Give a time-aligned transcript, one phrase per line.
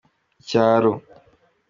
[0.41, 0.91] icyaro.